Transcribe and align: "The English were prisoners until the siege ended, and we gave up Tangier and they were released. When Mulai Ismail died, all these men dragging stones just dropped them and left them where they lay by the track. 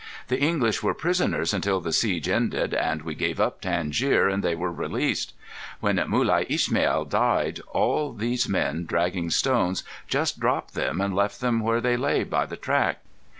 "The 0.29 0.39
English 0.41 0.81
were 0.81 0.95
prisoners 0.95 1.53
until 1.53 1.79
the 1.79 1.93
siege 1.93 2.27
ended, 2.27 2.73
and 2.73 3.03
we 3.03 3.13
gave 3.13 3.39
up 3.39 3.61
Tangier 3.61 4.27
and 4.27 4.43
they 4.43 4.55
were 4.55 4.71
released. 4.71 5.33
When 5.79 5.97
Mulai 5.97 6.47
Ismail 6.49 7.05
died, 7.05 7.59
all 7.67 8.11
these 8.11 8.49
men 8.49 8.85
dragging 8.87 9.29
stones 9.29 9.83
just 10.07 10.39
dropped 10.39 10.73
them 10.73 11.01
and 11.01 11.15
left 11.15 11.39
them 11.39 11.59
where 11.59 11.81
they 11.81 11.97
lay 11.97 12.23
by 12.23 12.47
the 12.47 12.57
track. 12.57 13.01